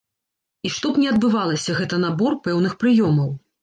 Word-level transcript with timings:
І 0.67 0.71
што 0.77 0.87
б 0.95 1.03
ні 1.03 1.11
адбывалася, 1.13 1.79
гэта 1.83 2.03
набор 2.09 2.43
пэўных 2.51 2.73
прыёмаў. 2.85 3.29